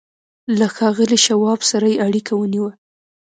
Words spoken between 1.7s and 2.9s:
سره يې اړيکه ونيوه.